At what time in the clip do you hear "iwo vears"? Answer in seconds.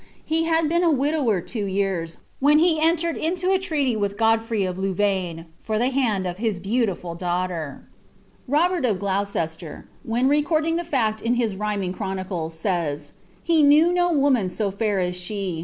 1.43-2.17